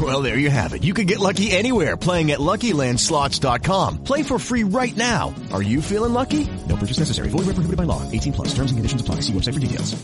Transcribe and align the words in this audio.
Well, 0.00 0.22
there 0.22 0.38
you 0.38 0.50
have 0.50 0.74
it. 0.74 0.84
You 0.84 0.92
can 0.92 1.06
get 1.06 1.18
lucky 1.18 1.50
anywhere 1.50 1.96
playing 1.96 2.30
at 2.30 2.38
LuckyLandSlots.com. 2.38 4.04
Play 4.04 4.22
for 4.22 4.38
free 4.38 4.64
right 4.64 4.96
now. 4.96 5.34
Are 5.52 5.62
you 5.62 5.80
feeling 5.80 6.12
lucky? 6.12 6.46
No 6.68 6.76
purchase 6.76 6.98
necessary. 6.98 7.30
Void 7.30 7.46
where 7.46 7.54
prohibited 7.54 7.78
by 7.78 7.84
law. 7.84 8.02
18 8.12 8.34
plus. 8.34 8.48
Terms 8.48 8.70
and 8.70 8.78
conditions 8.78 9.00
apply. 9.00 9.22
See 9.22 9.32
website 9.32 9.54
for 9.54 9.60
details. 9.60 9.96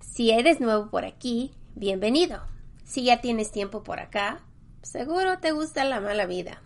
Si 0.00 0.30
eres 0.30 0.60
nuevo 0.60 0.90
por 0.90 1.04
aquí, 1.04 1.52
bienvenido. 1.74 2.42
Si 2.84 3.04
ya 3.04 3.20
tienes 3.20 3.50
tiempo 3.52 3.82
por 3.82 4.00
acá, 4.00 4.40
seguro 4.82 5.38
te 5.38 5.52
gusta 5.52 5.84
la 5.84 6.00
mala 6.00 6.26
vida. 6.26 6.62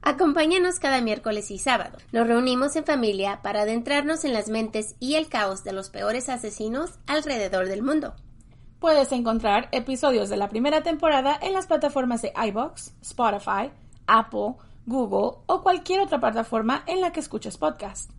Acompáñanos 0.00 0.78
cada 0.78 1.00
miércoles 1.00 1.50
y 1.50 1.58
sábado. 1.58 1.98
Nos 2.12 2.26
reunimos 2.26 2.76
en 2.76 2.84
familia 2.84 3.40
para 3.42 3.62
adentrarnos 3.62 4.24
en 4.24 4.34
las 4.34 4.48
mentes 4.48 4.96
y 5.00 5.14
el 5.14 5.28
caos 5.28 5.64
de 5.64 5.72
los 5.72 5.88
peores 5.88 6.28
asesinos 6.28 6.98
alrededor 7.06 7.68
del 7.68 7.82
mundo. 7.82 8.14
Puedes 8.84 9.12
encontrar 9.12 9.70
episodios 9.72 10.28
de 10.28 10.36
la 10.36 10.50
primera 10.50 10.82
temporada 10.82 11.38
en 11.40 11.54
las 11.54 11.66
plataformas 11.66 12.20
de 12.20 12.34
iBox, 12.48 12.92
Spotify, 13.00 13.70
Apple, 14.06 14.56
Google 14.84 15.38
o 15.46 15.62
cualquier 15.62 16.02
otra 16.02 16.20
plataforma 16.20 16.84
en 16.86 17.00
la 17.00 17.10
que 17.10 17.20
escuches 17.20 17.56
podcast. 17.56 18.10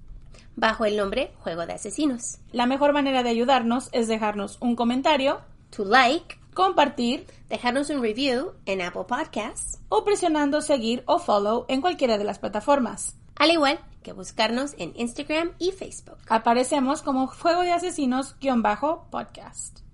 Bajo 0.56 0.86
el 0.86 0.98
nombre 0.98 1.34
Juego 1.42 1.68
de 1.68 1.74
Asesinos. 1.74 2.40
La 2.52 2.66
mejor 2.66 2.94
manera 2.94 3.22
de 3.22 3.30
ayudarnos 3.30 3.90
es 3.92 4.08
dejarnos 4.08 4.58
un 4.60 4.76
comentario, 4.76 5.42
To 5.70 5.86
like, 5.86 6.40
compartir 6.56 7.28
dejarnos 7.48 7.92
un 7.92 8.02
review 8.02 8.54
en 8.66 8.82
Apple 8.82 9.06
Podcasts, 9.08 9.78
o 9.90 10.04
presionando 10.04 10.62
seguir 10.62 11.04
o 11.06 11.20
follow 11.20 11.66
en 11.68 11.80
cualquiera 11.80 12.18
de 12.18 12.24
las 12.24 12.40
plataformas. 12.40 13.16
al 13.36 13.52
igual 13.52 13.80
que 14.02 14.14
buscarnos 14.14 14.74
en 14.80 14.94
Instagram 14.96 15.52
y 15.60 15.74
Facebook. 15.74 16.18
Aparecemos 16.28 17.04
como 17.04 17.28
Juego 17.28 17.62
de 17.62 17.72
Asesinos-podcast. 17.72 19.85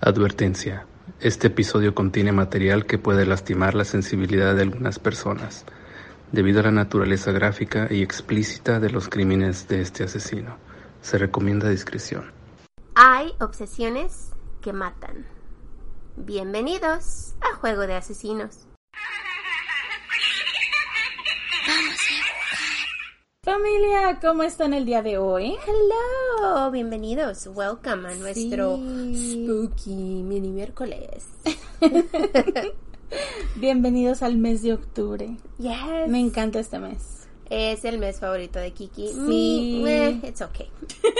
Advertencia. 0.00 0.86
Este 1.18 1.48
episodio 1.48 1.92
contiene 1.92 2.30
material 2.30 2.86
que 2.86 2.98
puede 2.98 3.26
lastimar 3.26 3.74
la 3.74 3.84
sensibilidad 3.84 4.54
de 4.54 4.62
algunas 4.62 5.00
personas, 5.00 5.64
debido 6.30 6.60
a 6.60 6.62
la 6.62 6.70
naturaleza 6.70 7.32
gráfica 7.32 7.88
y 7.90 8.02
explícita 8.02 8.78
de 8.78 8.90
los 8.90 9.08
crímenes 9.08 9.66
de 9.66 9.80
este 9.80 10.04
asesino. 10.04 10.56
Se 11.00 11.18
recomienda 11.18 11.68
discreción. 11.68 12.30
Hay 12.94 13.32
obsesiones 13.40 14.30
que 14.62 14.72
matan. 14.72 15.26
Bienvenidos 16.16 17.34
a 17.40 17.56
Juego 17.56 17.88
de 17.88 17.96
Asesinos. 17.96 18.67
Familia, 23.50 24.18
¿cómo 24.20 24.42
están 24.42 24.74
el 24.74 24.84
día 24.84 25.00
de 25.00 25.16
hoy? 25.16 25.56
Hello, 25.66 26.70
bienvenidos. 26.70 27.46
Welcome 27.46 28.06
a 28.06 28.14
nuestro 28.14 28.76
spooky 28.76 30.22
mini 30.22 30.50
miércoles. 30.50 31.24
Bienvenidos 33.56 34.22
al 34.22 34.36
mes 34.36 34.60
de 34.60 34.74
octubre. 34.74 35.38
Yes. 35.58 36.08
Me 36.08 36.20
encanta 36.20 36.60
este 36.60 36.78
mes. 36.78 37.26
Es 37.48 37.86
el 37.86 37.96
mes 37.96 38.20
favorito 38.20 38.58
de 38.58 38.72
Kiki. 38.72 39.08
Sí. 39.08 39.18
Mi, 39.18 39.88
eh, 39.88 40.20
it's 40.24 40.42
okay. 40.42 40.70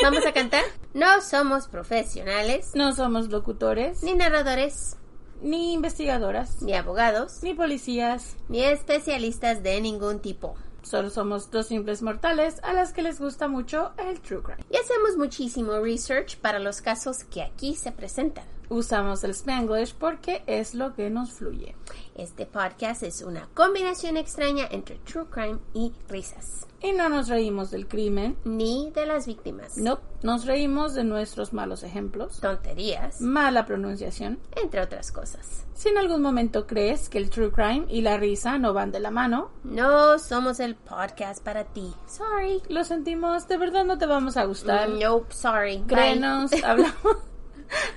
Vamos 0.02 0.26
a 0.26 0.32
cantar. 0.34 0.64
No 0.92 1.22
somos 1.22 1.66
profesionales, 1.66 2.72
No 2.74 2.94
somos 2.94 3.30
locutores, 3.30 4.02
ni 4.02 4.12
narradores, 4.12 4.98
ni 5.40 5.72
investigadoras, 5.72 6.60
ni 6.60 6.74
abogados, 6.74 7.38
ni 7.42 7.54
policías. 7.54 8.36
ni 8.50 8.60
especialistas 8.64 9.62
de 9.62 9.80
ningún 9.80 10.20
tipo. 10.20 10.56
Solo 10.82 11.10
somos 11.10 11.50
dos 11.50 11.66
simples 11.66 12.02
mortales 12.02 12.60
a 12.62 12.72
las 12.72 12.92
que 12.92 13.02
les 13.02 13.20
gusta 13.20 13.48
mucho 13.48 13.92
el 13.98 14.20
true 14.20 14.42
crime. 14.42 14.64
Y 14.70 14.76
hacemos 14.76 15.16
muchísimo 15.16 15.78
research 15.80 16.38
para 16.38 16.58
los 16.58 16.80
casos 16.80 17.24
que 17.24 17.42
aquí 17.42 17.74
se 17.74 17.92
presentan. 17.92 18.44
Usamos 18.70 19.24
el 19.24 19.30
Spanglish 19.30 19.94
porque 19.94 20.42
es 20.46 20.74
lo 20.74 20.94
que 20.94 21.10
nos 21.10 21.32
fluye. 21.32 21.74
Este 22.14 22.46
podcast 22.46 23.02
es 23.02 23.22
una 23.22 23.48
combinación 23.54 24.16
extraña 24.16 24.68
entre 24.70 24.96
true 24.98 25.26
crime 25.30 25.58
y 25.74 25.92
risas. 26.08 26.67
Y 26.80 26.92
no 26.92 27.08
nos 27.08 27.28
reímos 27.28 27.70
del 27.72 27.88
crimen. 27.88 28.36
Ni 28.44 28.90
de 28.92 29.04
las 29.04 29.26
víctimas. 29.26 29.76
No, 29.78 29.98
nos 30.22 30.44
reímos 30.46 30.94
de 30.94 31.02
nuestros 31.02 31.52
malos 31.52 31.82
ejemplos, 31.82 32.38
Tonterías, 32.40 33.20
mala 33.20 33.66
pronunciación. 33.66 34.38
entre 34.62 34.80
otras 34.82 35.10
cosas. 35.10 35.64
Si 35.74 35.88
en 35.88 35.98
algún 35.98 36.22
momento 36.22 36.66
crees 36.66 37.08
que 37.08 37.18
el 37.18 37.30
true 37.30 37.50
crime 37.52 37.84
y 37.88 38.00
la 38.02 38.16
risa 38.16 38.58
no 38.58 38.72
van 38.74 38.90
de 38.92 39.00
la 39.00 39.10
mano, 39.10 39.50
No 39.64 40.18
somos 40.20 40.60
el 40.60 40.76
podcast 40.76 41.42
para 41.44 41.64
ti. 41.64 41.92
Sorry. 42.06 42.62
lo 42.68 42.84
sentimos, 42.84 43.48
de 43.48 43.56
verdad 43.56 43.84
no 43.84 43.98
te 43.98 44.06
vamos 44.06 44.36
a 44.36 44.44
gustar. 44.44 44.88
Nope, 44.88 45.32
sorry. 45.34 45.78
Bye. 45.78 45.86
Créenos, 45.86 46.52
hablamos, 46.64 47.16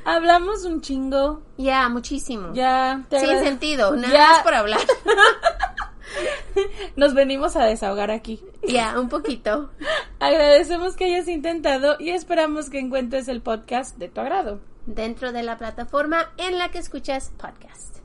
hablamos 0.05 0.65
un 0.65 0.81
chingo. 0.81 1.41
Ya, 1.57 1.87
muchísimo. 1.89 2.53
Ya, 2.53 3.03
te 3.09 3.19
Sin 3.19 3.39
sentido, 3.39 3.95
nada 3.95 4.11
Ya. 4.13 4.27
más 4.29 4.39
por 4.43 4.53
hablar. 4.55 4.81
Nos 6.95 7.13
venimos 7.13 7.55
a 7.55 7.65
desahogar 7.65 8.11
aquí. 8.11 8.43
ya, 8.67 8.99
un 8.99 9.09
poquito. 9.09 9.71
Agradecemos 10.19 10.95
que 10.95 11.05
hayas 11.05 11.27
intentado 11.27 11.95
y 11.99 12.09
esperamos 12.09 12.69
que 12.69 12.79
encuentres 12.79 13.27
el 13.27 13.41
podcast 13.41 13.97
de 13.97 14.09
tu 14.09 14.21
agrado. 14.21 14.59
Dentro 14.85 15.31
de 15.31 15.43
la 15.43 15.57
plataforma 15.57 16.31
en 16.37 16.57
la 16.57 16.69
que 16.69 16.79
escuchas 16.79 17.31
podcast. 17.37 17.97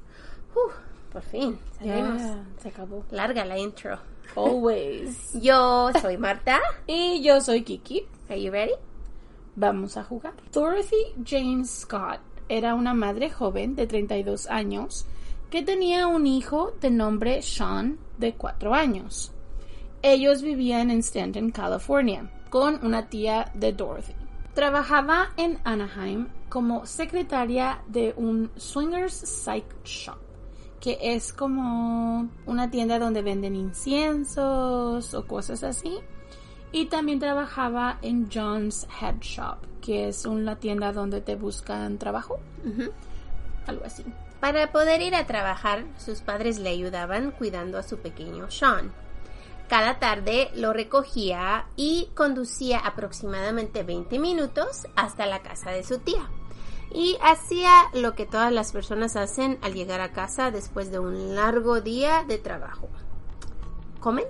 Uf, 0.54 0.72
por 1.12 1.22
fin, 1.22 1.58
salimos. 1.78 2.22
Se 2.62 2.68
acabó. 2.68 3.04
Larga 3.10 3.44
la 3.44 3.58
intro. 3.58 3.98
Always. 4.34 5.32
Yo 5.40 5.90
soy 6.00 6.18
Marta. 6.18 6.60
Y 6.86 7.22
yo 7.22 7.40
soy 7.40 7.62
Kiki. 7.62 8.06
Are 8.28 8.40
you 8.40 8.50
ready? 8.50 8.74
Vamos 9.54 9.96
a 9.96 10.04
jugar. 10.04 10.34
Dorothy 10.52 11.14
Jane 11.24 11.64
Scott 11.64 12.20
era 12.48 12.74
una 12.74 12.92
madre 12.92 13.30
joven 13.30 13.74
de 13.74 13.86
32 13.86 14.46
años 14.48 15.06
que 15.50 15.62
tenía 15.62 16.06
un 16.06 16.26
hijo 16.26 16.72
de 16.80 16.90
nombre 16.90 17.42
Sean 17.42 17.98
de 18.18 18.34
4 18.34 18.74
años. 18.74 19.32
Ellos 20.02 20.42
vivían 20.42 20.90
en 20.90 21.00
Stanton, 21.00 21.50
California, 21.50 22.30
con 22.50 22.84
una 22.84 23.08
tía 23.08 23.50
de 23.54 23.72
Dorothy. 23.72 24.14
Trabajaba 24.54 25.28
en 25.36 25.58
Anaheim 25.64 26.28
como 26.48 26.86
secretaria 26.86 27.82
de 27.88 28.14
un 28.16 28.50
swingers 28.56 29.14
psych 29.14 29.64
shop, 29.84 30.18
que 30.80 30.98
es 31.00 31.32
como 31.32 32.28
una 32.46 32.70
tienda 32.70 32.98
donde 32.98 33.22
venden 33.22 33.54
inciensos 33.54 35.12
o 35.14 35.26
cosas 35.26 35.62
así. 35.62 35.98
Y 36.72 36.86
también 36.86 37.18
trabajaba 37.18 37.98
en 38.02 38.28
John's 38.32 38.86
Head 39.00 39.20
Shop, 39.20 39.56
que 39.80 40.08
es 40.08 40.26
una 40.26 40.56
tienda 40.56 40.92
donde 40.92 41.20
te 41.20 41.36
buscan 41.36 41.96
trabajo. 41.96 42.38
Algo 43.66 43.84
así. 43.84 44.04
Para 44.40 44.70
poder 44.70 45.00
ir 45.00 45.14
a 45.14 45.26
trabajar, 45.26 45.84
sus 45.98 46.20
padres 46.20 46.58
le 46.58 46.70
ayudaban 46.70 47.30
cuidando 47.30 47.78
a 47.78 47.82
su 47.82 47.98
pequeño 47.98 48.50
Sean. 48.50 48.92
Cada 49.68 49.98
tarde 49.98 50.50
lo 50.54 50.72
recogía 50.72 51.66
y 51.74 52.10
conducía 52.14 52.78
aproximadamente 52.78 53.82
20 53.82 54.18
minutos 54.18 54.86
hasta 54.94 55.26
la 55.26 55.42
casa 55.42 55.70
de 55.70 55.82
su 55.82 55.98
tía. 55.98 56.30
Y 56.92 57.18
hacía 57.20 57.72
lo 57.92 58.14
que 58.14 58.26
todas 58.26 58.52
las 58.52 58.70
personas 58.70 59.16
hacen 59.16 59.58
al 59.62 59.74
llegar 59.74 60.00
a 60.00 60.12
casa 60.12 60.52
después 60.52 60.92
de 60.92 61.00
un 61.00 61.34
largo 61.34 61.80
día 61.80 62.24
de 62.28 62.38
trabajo. 62.38 62.88
¿Comen? 63.98 64.26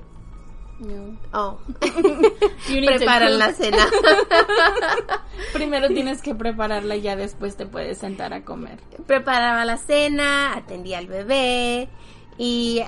No. 0.78 1.16
Oh. 1.32 1.58
Preparan 2.66 3.38
la 3.38 3.52
cena. 3.52 3.86
Primero 5.52 5.88
tienes 5.88 6.20
que 6.20 6.34
prepararla 6.34 6.96
y 6.96 7.02
ya 7.02 7.16
después 7.16 7.56
te 7.56 7.66
puedes 7.66 7.98
sentar 7.98 8.34
a 8.34 8.44
comer. 8.44 8.80
Preparaba 9.06 9.64
la 9.64 9.78
cena, 9.78 10.54
atendía 10.54 10.98
al 10.98 11.06
bebé 11.06 11.88
y 12.36 12.82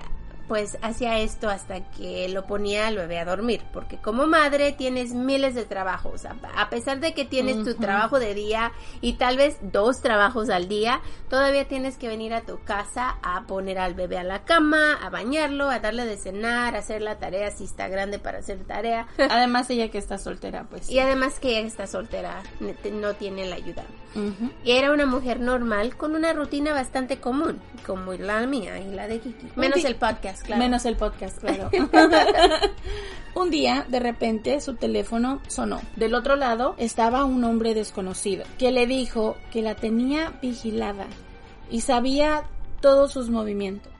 pues 0.48 0.78
hacía 0.82 1.18
esto 1.18 1.48
hasta 1.48 1.80
que 1.90 2.28
lo 2.28 2.46
ponía 2.46 2.86
al 2.86 2.96
bebé 2.96 3.18
a 3.18 3.24
dormir, 3.24 3.62
porque 3.72 3.98
como 3.98 4.26
madre 4.26 4.72
tienes 4.72 5.12
miles 5.12 5.54
de 5.54 5.64
trabajos, 5.64 6.24
a 6.24 6.70
pesar 6.70 7.00
de 7.00 7.12
que 7.12 7.24
tienes 7.24 7.62
tu 7.64 7.74
trabajo 7.74 8.18
de 8.18 8.34
día 8.34 8.72
y 9.00 9.14
tal 9.14 9.36
vez 9.36 9.58
dos 9.60 10.00
trabajos 10.00 10.48
al 10.48 10.68
día, 10.68 11.00
todavía 11.28 11.68
tienes 11.68 11.96
que 11.98 12.08
venir 12.08 12.32
a 12.32 12.42
tu 12.42 12.58
casa 12.64 13.18
a 13.22 13.42
poner 13.46 13.78
al 13.78 13.94
bebé 13.94 14.18
a 14.18 14.24
la 14.24 14.44
cama, 14.44 14.94
a 14.94 15.10
bañarlo, 15.10 15.68
a 15.68 15.80
darle 15.80 16.06
de 16.06 16.16
cenar, 16.16 16.74
a 16.74 16.78
hacer 16.78 17.02
la 17.02 17.18
tarea 17.18 17.50
si 17.50 17.64
está 17.64 17.88
grande 17.88 18.18
para 18.18 18.38
hacer 18.38 18.58
tarea. 18.64 19.06
Además 19.18 19.68
ella 19.70 19.90
que 19.90 19.98
está 19.98 20.18
soltera, 20.18 20.64
pues. 20.64 20.88
Y 20.88 20.98
además 20.98 21.38
que 21.40 21.58
ella 21.58 21.66
está 21.66 21.86
soltera, 21.86 22.42
no 22.60 23.14
tiene 23.14 23.46
la 23.46 23.56
ayuda. 23.56 23.84
Y 24.64 24.72
era 24.72 24.90
una 24.92 25.06
mujer 25.06 25.38
normal 25.38 25.96
con 25.96 26.16
una 26.16 26.32
rutina 26.32 26.72
bastante 26.72 27.18
común, 27.18 27.60
como 27.86 28.14
la 28.14 28.46
mía 28.46 28.78
y 28.80 28.92
la 28.92 29.06
de 29.06 29.20
Kiki. 29.20 29.48
Menos 29.54 29.84
el 29.84 29.96
podcast, 29.96 30.37
claro. 30.42 30.62
Menos 30.62 30.84
el 30.84 30.96
podcast, 30.96 31.38
claro. 31.38 31.70
un 33.34 33.50
día, 33.50 33.84
de 33.88 34.00
repente, 34.00 34.60
su 34.60 34.76
teléfono 34.76 35.40
sonó. 35.46 35.80
Del 35.96 36.14
otro 36.14 36.36
lado 36.36 36.74
estaba 36.78 37.24
un 37.24 37.44
hombre 37.44 37.74
desconocido 37.74 38.44
que 38.58 38.70
le 38.70 38.86
dijo 38.86 39.36
que 39.50 39.62
la 39.62 39.74
tenía 39.74 40.32
vigilada 40.42 41.06
y 41.70 41.80
sabía 41.80 42.44
todos 42.80 43.12
sus 43.12 43.30
movimientos. 43.30 43.92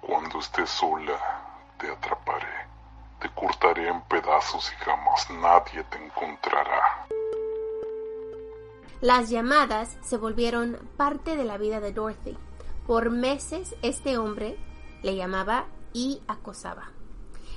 Cuando 0.00 0.38
estés 0.38 0.70
sola, 0.70 1.18
te 1.78 1.90
atraparé. 1.90 2.46
Te 3.20 3.28
cortaré 3.30 3.88
en 3.88 4.00
pedazos 4.02 4.72
y 4.72 4.84
jamás 4.84 5.30
nadie 5.30 5.82
te 5.84 6.04
encontrará. 6.04 7.06
Las 9.00 9.28
llamadas 9.28 9.98
se 10.02 10.16
volvieron 10.16 10.78
parte 10.96 11.36
de 11.36 11.44
la 11.44 11.58
vida 11.58 11.80
de 11.80 11.92
Dorothy. 11.92 12.36
Por 12.86 13.10
meses 13.10 13.74
este 13.82 14.16
hombre 14.16 14.56
le 15.02 15.16
llamaba 15.16 15.66
y 15.92 16.22
acosaba. 16.28 16.92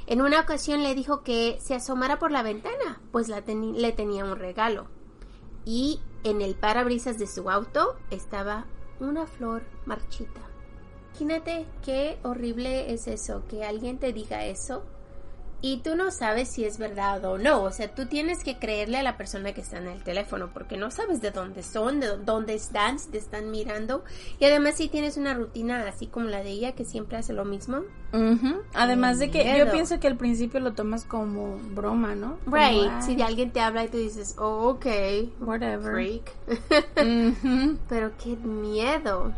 En 0.06 0.22
una 0.22 0.42
ocasión 0.42 0.84
le 0.84 0.96
dijo 0.96 1.24
que 1.24 1.58
se 1.62 1.76
asomara 1.76 2.20
por 2.20 2.32
la 2.32 2.44
ventana, 2.44 3.02
pues 3.12 3.30
le 3.30 3.92
tenía 3.92 4.26
un 4.26 4.38
regalo. 4.38 4.88
Y 5.66 6.02
en 6.24 6.42
el 6.42 6.56
parabrisas 6.56 7.18
de 7.20 7.28
su 7.28 7.50
auto 7.50 7.96
estaba 8.10 8.66
una 9.00 9.26
flor 9.26 9.64
marchita. 9.86 10.42
Imagínate 11.12 11.68
qué 11.84 12.18
horrible 12.24 12.94
es 12.94 13.08
eso, 13.08 13.44
que 13.48 13.64
alguien 13.64 13.98
te 14.00 14.14
diga 14.14 14.46
eso 14.46 14.84
y 15.62 15.78
tú 15.78 15.96
no 15.96 16.12
sabes 16.12 16.50
si 16.50 16.66
es 16.66 16.78
verdad 16.78 17.24
o 17.26 17.38
no. 17.38 17.64
O 17.64 17.72
sea, 17.72 17.94
tú 17.94 18.06
tienes 18.06 18.44
que 18.44 18.58
creerle 18.58 18.98
a 18.98 19.04
la 19.04 19.18
persona 19.18 19.54
que 19.54 19.62
está 19.62 19.78
en 19.78 19.88
el 19.88 20.04
teléfono 20.04 20.50
porque 20.54 20.78
no 20.78 20.92
sabes 20.92 21.22
de 21.22 21.32
dónde 21.32 21.64
son, 21.64 22.00
de 22.00 22.18
dónde 22.18 22.54
están, 22.54 23.00
si 23.00 23.10
te 23.10 23.18
están 23.18 23.52
mirando. 23.52 24.04
Y 24.40 24.46
además 24.46 24.76
si 24.76 24.88
tienes 24.88 25.18
una 25.18 25.34
rutina 25.34 25.86
así 25.88 26.08
como 26.08 26.28
la 26.28 26.44
de 26.44 26.50
ella 26.50 26.72
que 26.74 26.86
siempre 26.86 27.18
hace 27.18 27.34
lo 27.34 27.46
mismo. 27.46 27.82
Además 28.74 29.20
de 29.20 29.30
que 29.30 29.58
yo 29.58 29.72
pienso 29.72 30.00
que 30.00 30.08
al 30.08 30.18
principio 30.18 30.60
lo 30.60 30.74
tomas 30.74 31.06
como 31.06 31.58
broma, 31.58 32.16
¿no? 32.16 32.38
right. 32.48 33.02
Si 33.02 33.22
alguien 33.22 33.52
te 33.52 33.60
habla 33.60 33.84
y 33.86 33.90
tú 33.90 33.98
dices, 33.98 34.36
oh, 34.40 34.70
ok, 34.70 34.86
whatever. 35.42 35.92
Freak. 35.94 36.32
Pero 37.90 38.12
qué 38.18 38.36
miedo. 38.36 39.34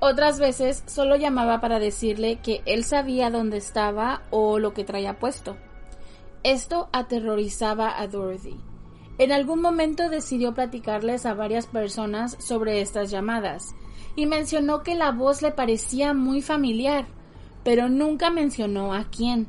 Otras 0.00 0.38
veces 0.38 0.84
solo 0.86 1.16
llamaba 1.16 1.60
para 1.60 1.80
decirle 1.80 2.38
que 2.40 2.62
él 2.66 2.84
sabía 2.84 3.30
dónde 3.30 3.56
estaba 3.56 4.22
o 4.30 4.58
lo 4.58 4.72
que 4.72 4.84
traía 4.84 5.18
puesto. 5.18 5.56
Esto 6.44 6.88
aterrorizaba 6.92 8.00
a 8.00 8.06
Dorothy. 8.06 8.56
En 9.18 9.32
algún 9.32 9.60
momento 9.60 10.08
decidió 10.08 10.54
platicarles 10.54 11.26
a 11.26 11.34
varias 11.34 11.66
personas 11.66 12.36
sobre 12.38 12.80
estas 12.80 13.10
llamadas 13.10 13.74
y 14.14 14.26
mencionó 14.26 14.84
que 14.84 14.94
la 14.94 15.10
voz 15.10 15.42
le 15.42 15.50
parecía 15.50 16.14
muy 16.14 16.42
familiar, 16.42 17.06
pero 17.64 17.88
nunca 17.88 18.30
mencionó 18.30 18.94
a 18.94 19.04
quién. 19.04 19.48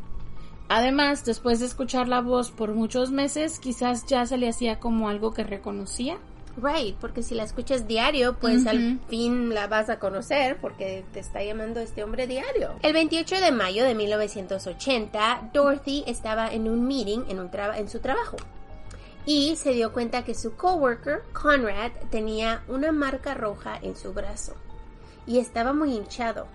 Además, 0.67 1.25
después 1.25 1.59
de 1.59 1.67
escuchar 1.67 2.07
la 2.07 2.21
voz 2.21 2.49
por 2.49 2.73
muchos 2.73 3.11
meses, 3.11 3.59
quizás 3.59 4.07
ya 4.07 4.25
se 4.25 4.37
le 4.37 4.49
hacía 4.49 4.79
como 4.79 5.09
algo 5.09 5.31
que 5.31 5.43
reconocía. 5.43 6.17
Right, 6.61 6.95
porque 6.97 7.23
si 7.23 7.35
la 7.35 7.43
escuchas 7.43 7.87
diario, 7.87 8.37
pues 8.39 8.65
al 8.67 8.99
fin 9.07 9.53
la 9.53 9.67
vas 9.67 9.89
a 9.89 9.99
conocer 9.99 10.57
porque 10.59 11.05
te 11.13 11.19
está 11.19 11.43
llamando 11.43 11.79
este 11.79 12.03
hombre 12.03 12.27
diario. 12.27 12.75
El 12.81 12.93
28 12.93 13.39
de 13.39 13.51
mayo 13.51 13.83
de 13.83 13.95
1980, 13.95 15.51
Dorothy 15.53 16.03
estaba 16.07 16.51
en 16.51 16.67
un 16.67 16.85
meeting 16.85 17.21
en, 17.29 17.39
un 17.39 17.49
en 17.75 17.89
su 17.89 17.99
trabajo. 17.99 18.37
Y 19.25 19.55
se 19.57 19.73
dio 19.73 19.93
cuenta 19.93 20.23
que 20.23 20.33
su 20.33 20.55
coworker, 20.55 21.23
Conrad, 21.33 21.91
tenía 22.09 22.63
una 22.67 22.91
marca 22.91 23.33
roja 23.33 23.77
en 23.81 23.95
su 23.95 24.13
brazo. 24.13 24.55
Y 25.27 25.39
estaba 25.39 25.73
muy 25.73 25.93
hinchado, 25.93 26.47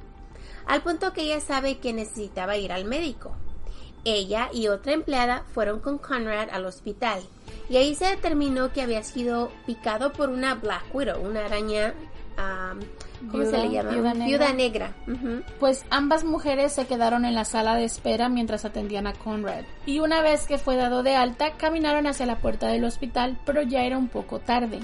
al 0.67 0.83
punto 0.83 1.13
que 1.13 1.23
ella 1.23 1.41
sabe 1.41 1.79
que 1.79 1.93
necesitaba 1.93 2.57
ir 2.57 2.73
al 2.73 2.85
médico. 2.85 3.37
Ella 4.05 4.51
y 4.53 4.69
otra 4.69 4.93
empleada 4.93 5.45
fueron 5.55 5.81
con 5.81 5.99
Conrad 5.99 6.49
al 6.51 6.67
hospital 6.67 7.23
y 7.69 7.77
ahí 7.77 7.95
se 7.95 8.07
determinó 8.07 8.73
que 8.73 8.83
había 8.83 9.03
sido 9.03 9.51
picado 9.67 10.13
por 10.13 10.29
una 10.29 10.55
Black 10.55 10.95
Widow, 10.95 11.21
una 11.23 11.47
araña 11.47 11.95
¿Cómo 13.31 13.45
se 13.45 13.57
le 13.57 13.71
llama? 13.71 13.91
Viuda 13.91 14.53
negra. 14.53 14.93
Pues 15.61 15.85
ambas 15.91 16.25
mujeres 16.25 16.73
se 16.73 16.87
quedaron 16.87 17.25
en 17.25 17.35
la 17.35 17.45
sala 17.45 17.75
de 17.75 17.85
espera 17.85 18.29
mientras 18.29 18.65
atendían 18.65 19.07
a 19.07 19.13
Conrad. 19.13 19.65
Y 19.87 20.01
una 20.01 20.21
vez 20.21 20.47
que 20.47 20.59
fue 20.59 20.77
dado 20.77 21.03
de 21.03 21.15
alta, 21.15 21.53
caminaron 21.53 22.07
hacia 22.07 22.27
la 22.27 22.39
puerta 22.39 22.69
del 22.69 22.85
hospital, 22.85 23.39
pero 23.45 23.63
ya 23.63 23.85
era 23.85 23.99
un 23.99 24.09
poco 24.09 24.41
tarde. 24.41 24.81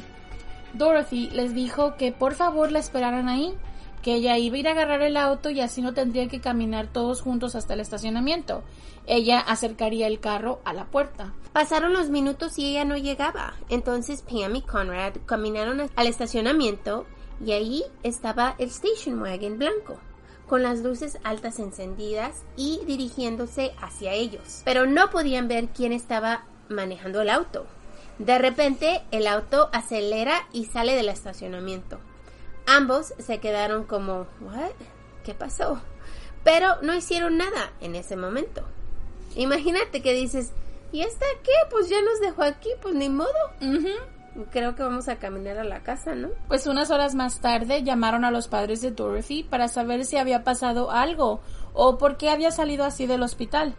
Dorothy 0.75 1.31
les 1.31 1.55
dijo 1.55 1.97
que 1.97 2.13
por 2.13 2.35
favor 2.35 2.71
la 2.71 2.79
esperaran 2.79 3.29
ahí, 3.29 3.55
que 4.03 4.15
ella 4.15 4.39
iba 4.39 4.57
a 4.57 4.59
ir 4.59 4.69
a 4.69 4.73
agarrar 4.73 5.03
el 5.03 5.17
auto 5.17 5.51
y 5.51 5.61
así 5.61 5.83
no 5.83 5.95
tendría 5.95 6.29
que 6.29 6.41
caminar 6.41 6.87
todos 6.87 7.23
juntos 7.23 7.55
hasta 7.55 7.75
el 7.75 7.81
estacionamiento. 7.81 8.63
Ella 9.07 9.41
acercaría 9.41 10.07
el 10.07 10.21
carro 10.21 10.61
a 10.65 10.73
la 10.73 10.87
puerta. 10.87 11.35
Pasaron 11.53 11.93
los 11.93 12.11
minutos 12.11 12.59
y 12.59 12.67
ella 12.67 12.85
no 12.85 12.97
llegaba. 12.97 13.55
Entonces 13.69 14.23
Pam 14.23 14.57
y 14.57 14.63
Conrad 14.63 15.15
caminaron 15.27 15.91
al 15.95 16.07
estacionamiento 16.07 17.07
y 17.45 17.53
ahí 17.53 17.83
estaba 18.03 18.55
el 18.59 18.69
station 18.69 19.21
wagon 19.21 19.59
blanco 19.59 19.99
con 20.47 20.65
las 20.65 20.81
luces 20.81 21.17
altas 21.23 21.61
encendidas 21.61 22.43
y 22.57 22.81
dirigiéndose 22.85 23.73
hacia 23.81 24.13
ellos. 24.13 24.63
Pero 24.65 24.85
no 24.85 25.09
podían 25.11 25.47
ver 25.47 25.69
quién 25.69 25.93
estaba 25.93 26.45
manejando 26.69 27.23
el 27.23 27.31
auto. 27.31 27.67
De 28.19 28.37
repente 28.37 29.01
el 29.13 29.29
auto 29.29 29.71
acelera 29.73 30.49
y 30.53 30.65
sale 30.65 30.97
del 30.97 31.09
estacionamiento. 31.09 32.01
Ambos 32.67 33.15
se 33.19 33.39
quedaron 33.39 33.85
como, 33.85 34.27
¿what? 34.41 34.73
¿Qué 35.25 35.35
pasó? 35.35 35.81
Pero 36.45 36.81
no 36.83 36.95
hicieron 36.95 37.37
nada 37.37 37.73
en 37.81 37.95
ese 37.95 38.17
momento. 38.17 38.63
Imagínate 39.35 40.03
que 40.03 40.15
dices, 40.15 40.53
¿y 40.93 41.03
esta 41.03 41.27
qué? 41.43 41.53
Pues 41.71 41.89
ya 41.89 42.01
nos 42.03 42.21
dejó 42.21 42.43
aquí, 42.43 42.71
pues 42.81 42.95
ni 42.95 43.09
modo. 43.09 43.29
Creo 44.51 44.75
que 44.75 44.83
vamos 44.83 45.09
a 45.09 45.17
caminar 45.17 45.59
a 45.59 45.65
la 45.65 45.83
casa, 45.83 46.15
¿no? 46.15 46.29
Pues 46.49 46.67
unas 46.67 46.91
horas 46.91 47.15
más 47.15 47.41
tarde 47.41 47.83
llamaron 47.83 48.25
a 48.25 48.31
los 48.31 48.49
padres 48.49 48.81
de 48.81 48.93
Dorothy 48.93 49.43
para 49.43 49.69
saber 49.69 50.05
si 50.05 50.17
había 50.17 50.45
pasado 50.45 50.91
algo 50.91 51.41
o 51.75 51.99
por 51.99 52.17
qué 52.17 52.31
había 52.31 52.51
salido 52.51 52.85
así 52.85 53.07
del 53.07 53.23
hospital. 53.23 53.75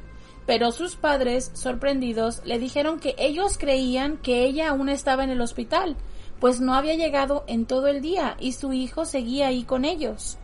Pero 0.45 0.71
sus 0.71 0.95
padres, 0.95 1.51
sorprendidos, 1.53 2.41
le 2.45 2.59
dijeron 2.59 2.99
que 2.99 3.15
ellos 3.17 3.57
creían 3.57 4.17
que 4.17 4.43
ella 4.43 4.69
aún 4.69 4.89
estaba 4.89 5.23
en 5.23 5.29
el 5.29 5.41
hospital, 5.41 5.95
pues 6.41 6.59
no 6.59 6.73
había 6.73 6.95
llegado 6.95 7.45
en 7.47 7.65
todo 7.65 7.87
el 7.87 8.01
día 8.01 8.35
y 8.39 8.53
su 8.53 8.73
hijo 8.73 9.05
seguía 9.05 9.47
ahí 9.47 9.63
con 9.63 9.85
ellos. 9.85 10.37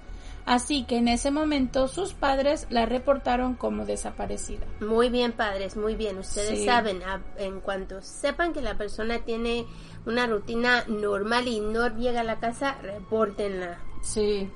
Así 0.46 0.86
que 0.86 0.96
en 0.96 1.10
ese 1.10 1.32
momento 1.32 1.90
sus 1.90 2.14
padres 2.14 2.68
la 2.70 2.86
reportaron 2.86 3.56
como 3.56 3.84
desaparecida. 3.84 4.66
Muy 4.80 5.10
bien, 5.10 5.34
padres, 5.34 5.76
muy 5.76 5.96
bien. 5.96 6.20
Ustedes 6.20 6.64
saben, 6.64 7.02
en 7.38 7.60
cuanto 7.60 8.02
sepan 8.02 8.54
que 8.54 8.62
la 8.62 8.78
persona 8.78 9.20
tiene 9.26 9.66
una 10.06 10.26
rutina 10.26 10.86
normal 10.88 11.50
y 11.50 11.60
no 11.60 11.94
llega 11.98 12.22
a 12.22 12.24
la 12.24 12.40
casa, 12.40 12.78
repórtenla. 12.82 13.80
Sí. 14.02 14.50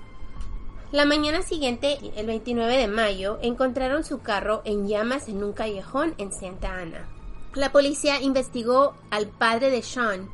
La 0.94 1.06
mañana 1.06 1.42
siguiente, 1.42 1.98
el 2.16 2.28
29 2.28 2.78
de 2.78 2.88
mayo, 2.88 3.40
encontraron 3.42 4.06
su 4.06 4.20
carro 4.22 4.62
en 4.64 4.88
llamas 4.88 5.28
en 5.28 5.44
un 5.44 5.54
callejón 5.54 6.14
en 6.20 6.32
Santa 6.32 6.74
Ana. 6.74 7.10
La 7.54 7.74
policía 7.74 8.22
investigó 8.22 8.94
al 9.10 9.28
padre 9.28 9.72
de 9.72 9.82
Sean, 9.82 10.30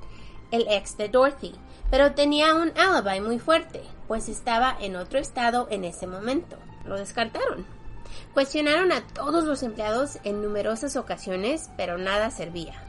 el 0.51 0.67
ex 0.69 0.97
de 0.97 1.09
Dorothy, 1.09 1.55
pero 1.89 2.13
tenía 2.13 2.53
un 2.53 2.71
alibi 2.77 3.21
muy 3.21 3.39
fuerte, 3.39 3.81
pues 4.07 4.29
estaba 4.29 4.75
en 4.79 4.95
otro 4.95 5.19
estado 5.19 5.67
en 5.69 5.85
ese 5.85 6.07
momento. 6.07 6.57
Lo 6.85 6.95
descartaron. 6.95 7.65
Cuestionaron 8.33 8.91
a 8.91 9.05
todos 9.07 9.45
los 9.45 9.63
empleados 9.63 10.19
en 10.23 10.41
numerosas 10.41 10.95
ocasiones, 10.95 11.69
pero 11.77 11.97
nada 11.97 12.31
servía 12.31 12.86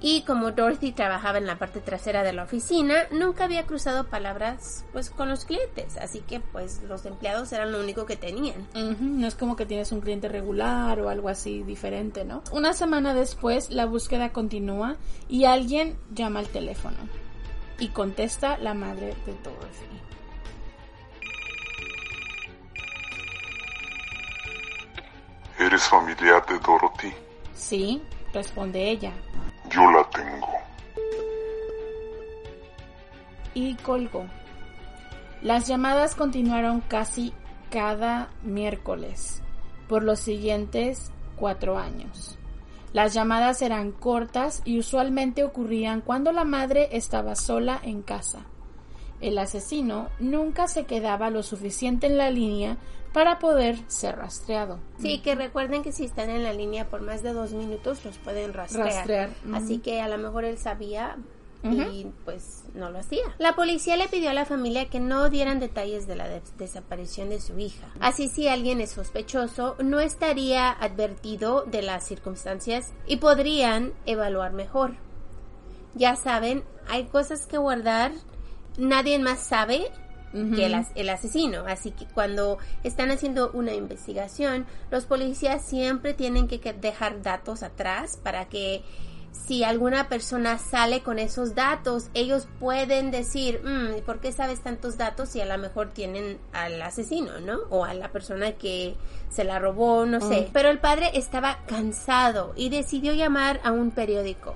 y 0.00 0.22
como 0.22 0.52
Dorothy 0.52 0.92
trabajaba 0.92 1.38
en 1.38 1.46
la 1.46 1.58
parte 1.58 1.80
trasera 1.80 2.22
de 2.22 2.32
la 2.32 2.44
oficina, 2.44 3.04
nunca 3.10 3.44
había 3.44 3.66
cruzado 3.66 4.08
palabras 4.08 4.84
pues 4.92 5.10
con 5.10 5.28
los 5.28 5.44
clientes, 5.44 5.96
así 5.98 6.20
que 6.20 6.40
pues 6.40 6.82
los 6.84 7.04
empleados 7.04 7.52
eran 7.52 7.72
lo 7.72 7.80
único 7.80 8.06
que 8.06 8.16
tenían. 8.16 8.66
No 8.74 9.26
es 9.26 9.34
como 9.34 9.56
que 9.56 9.66
tienes 9.66 9.92
un 9.92 10.00
cliente 10.00 10.28
regular 10.28 10.98
o 11.00 11.10
algo 11.10 11.28
así 11.28 11.62
diferente, 11.62 12.24
¿no? 12.24 12.42
Una 12.50 12.72
semana 12.72 13.14
después 13.14 13.70
la 13.70 13.84
búsqueda 13.86 14.32
continúa 14.32 14.96
y 15.28 15.44
alguien 15.44 15.98
llama 16.12 16.40
al 16.40 16.48
teléfono 16.48 16.96
y 17.78 17.88
contesta 17.88 18.58
la 18.58 18.74
madre 18.74 19.14
de 19.26 19.34
Dorothy. 19.42 19.86
¿Eres 25.58 25.82
familiar 25.82 26.44
de 26.46 26.58
Dorothy? 26.58 27.12
Sí, 27.54 28.02
responde 28.32 28.90
ella. 28.90 29.12
Yo 29.70 29.90
la 29.90 30.08
tengo. 30.10 30.48
Y 33.54 33.74
colgó. 33.76 34.26
Las 35.42 35.66
llamadas 35.66 36.14
continuaron 36.14 36.80
casi 36.80 37.32
cada 37.70 38.30
miércoles 38.42 39.42
por 39.88 40.02
los 40.02 40.20
siguientes 40.20 41.12
cuatro 41.36 41.78
años. 41.78 42.38
Las 42.92 43.14
llamadas 43.14 43.62
eran 43.62 43.92
cortas 43.92 44.62
y 44.64 44.78
usualmente 44.78 45.44
ocurrían 45.44 46.00
cuando 46.00 46.32
la 46.32 46.44
madre 46.44 46.88
estaba 46.92 47.36
sola 47.36 47.80
en 47.82 48.02
casa. 48.02 48.46
El 49.20 49.38
asesino 49.38 50.08
nunca 50.18 50.66
se 50.68 50.84
quedaba 50.84 51.30
lo 51.30 51.42
suficiente 51.42 52.06
en 52.06 52.16
la 52.16 52.30
línea 52.30 52.76
para 53.12 53.38
poder 53.38 53.76
ser 53.88 54.16
rastreado. 54.16 54.78
Sí, 54.98 55.18
que 55.18 55.34
recuerden 55.34 55.82
que 55.82 55.92
si 55.92 56.04
están 56.04 56.30
en 56.30 56.42
la 56.44 56.52
línea 56.52 56.88
por 56.88 57.00
más 57.02 57.22
de 57.22 57.32
dos 57.32 57.52
minutos 57.52 58.04
los 58.04 58.18
pueden 58.18 58.52
rastrear. 58.54 58.86
Rastrear, 58.88 59.30
Así 59.52 59.78
que 59.78 60.00
a 60.00 60.08
lo 60.08 60.16
mejor 60.18 60.44
él 60.44 60.58
sabía 60.58 61.16
y 61.62 62.06
pues 62.24 62.64
no 62.72 62.88
lo 62.88 63.00
hacía. 63.00 63.20
La 63.38 63.54
policía 63.54 63.98
le 63.98 64.08
pidió 64.08 64.30
a 64.30 64.32
la 64.32 64.46
familia 64.46 64.88
que 64.88 64.98
no 65.00 65.28
dieran 65.28 65.60
detalles 65.60 66.06
de 66.06 66.16
la 66.16 66.26
des- 66.26 66.56
desaparición 66.56 67.28
de 67.28 67.38
su 67.38 67.58
hija. 67.58 67.86
Así 68.00 68.28
si 68.30 68.48
alguien 68.48 68.80
es 68.80 68.92
sospechoso, 68.92 69.76
no 69.82 70.00
estaría 70.00 70.70
advertido 70.70 71.64
de 71.66 71.82
las 71.82 72.06
circunstancias 72.06 72.94
y 73.06 73.16
podrían 73.16 73.92
evaluar 74.06 74.54
mejor. 74.54 74.94
Ya 75.94 76.16
saben, 76.16 76.62
hay 76.88 77.04
cosas 77.04 77.46
que 77.46 77.58
guardar, 77.58 78.12
nadie 78.78 79.18
más 79.18 79.40
sabe 79.40 79.90
que 80.54 80.66
el, 80.66 80.74
as- 80.74 80.92
el 80.94 81.08
asesino. 81.08 81.64
Así 81.66 81.90
que 81.90 82.06
cuando 82.06 82.58
están 82.84 83.10
haciendo 83.10 83.50
una 83.52 83.72
investigación, 83.74 84.64
los 84.90 85.04
policías 85.06 85.64
siempre 85.64 86.14
tienen 86.14 86.46
que 86.46 86.60
que 86.60 86.72
dejar 86.72 87.20
datos 87.22 87.64
atrás 87.64 88.16
para 88.22 88.44
que 88.48 88.82
si 89.32 89.64
alguna 89.64 90.08
persona 90.08 90.58
sale 90.58 91.02
con 91.02 91.18
esos 91.18 91.54
datos, 91.56 92.10
ellos 92.14 92.46
pueden 92.60 93.10
decir, 93.10 93.60
"Mm, 93.64 94.02
¿por 94.06 94.20
qué 94.20 94.30
sabes 94.32 94.60
tantos 94.60 94.96
datos 94.96 95.28
si 95.30 95.40
a 95.40 95.46
lo 95.46 95.56
mejor 95.58 95.90
tienen 95.90 96.38
al 96.52 96.80
asesino, 96.82 97.40
¿no? 97.40 97.58
O 97.70 97.84
a 97.84 97.94
la 97.94 98.10
persona 98.12 98.52
que 98.52 98.94
se 99.30 99.42
la 99.44 99.58
robó, 99.58 100.06
no 100.06 100.20
sé. 100.20 100.42
Mm. 100.42 100.52
Pero 100.52 100.68
el 100.70 100.78
padre 100.78 101.10
estaba 101.14 101.58
cansado 101.66 102.52
y 102.56 102.68
decidió 102.70 103.12
llamar 103.14 103.60
a 103.64 103.72
un 103.72 103.90
periódico, 103.92 104.54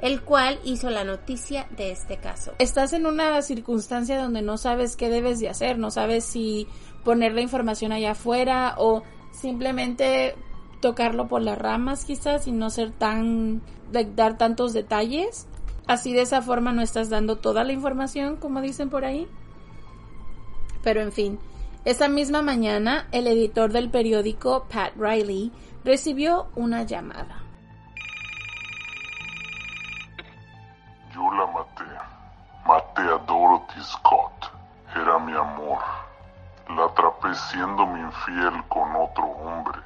el 0.00 0.22
cual 0.22 0.58
hizo 0.64 0.90
la 0.90 1.04
noticia 1.04 1.66
de 1.76 1.90
este 1.90 2.18
caso. 2.18 2.52
Estás 2.58 2.92
en 2.92 3.06
una 3.06 3.40
circunstancia 3.42 4.20
donde 4.20 4.42
no 4.42 4.56
sabes 4.56 4.96
qué 4.96 5.08
debes 5.08 5.40
de 5.40 5.48
hacer, 5.48 5.78
no 5.78 5.90
sabes 5.90 6.24
si 6.24 6.66
poner 7.04 7.32
la 7.32 7.40
información 7.40 7.92
allá 7.92 8.12
afuera 8.12 8.74
o 8.78 9.02
simplemente 9.32 10.34
tocarlo 10.80 11.28
por 11.28 11.42
las 11.42 11.58
ramas 11.58 12.04
quizás 12.04 12.46
y 12.46 12.52
no 12.52 12.70
ser 12.70 12.92
tan 12.92 13.62
dar 14.14 14.38
tantos 14.38 14.72
detalles. 14.72 15.46
Así 15.86 16.12
de 16.12 16.22
esa 16.22 16.42
forma 16.42 16.72
no 16.72 16.82
estás 16.82 17.08
dando 17.08 17.36
toda 17.36 17.64
la 17.64 17.72
información, 17.72 18.36
como 18.36 18.60
dicen 18.60 18.90
por 18.90 19.04
ahí. 19.04 19.26
Pero 20.82 21.00
en 21.00 21.12
fin, 21.12 21.38
esa 21.84 22.08
misma 22.08 22.42
mañana 22.42 23.08
el 23.12 23.26
editor 23.26 23.72
del 23.72 23.90
periódico, 23.90 24.66
Pat 24.68 24.92
Riley, 24.96 25.50
recibió 25.84 26.48
una 26.54 26.82
llamada. 26.82 27.47
Con 38.68 38.94
otro 38.96 39.24
hombre. 39.24 39.78